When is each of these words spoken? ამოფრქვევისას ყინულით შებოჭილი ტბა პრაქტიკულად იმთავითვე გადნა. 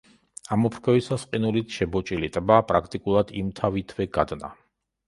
ამოფრქვევისას 0.55 1.25
ყინულით 1.35 1.75
შებოჭილი 1.75 2.31
ტბა 2.39 2.59
პრაქტიკულად 2.73 3.37
იმთავითვე 3.45 4.11
გადნა. 4.19 4.53